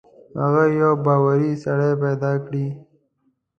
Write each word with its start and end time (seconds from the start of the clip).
هغه 0.41 0.63
یو 0.81 0.91
باوري 1.05 1.53
سړی 1.63 1.91
پیدا 2.03 2.31
کړي. 2.45 2.67